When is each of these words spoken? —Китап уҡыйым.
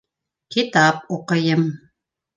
—Китап 0.55 1.05
уҡыйым. 1.17 1.67